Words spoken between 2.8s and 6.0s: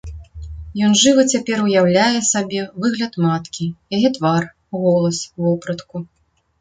выгляд маткі, яе твар, голас, вопратку.